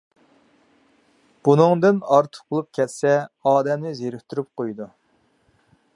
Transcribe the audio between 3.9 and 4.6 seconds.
زېرىكتۈرۈپ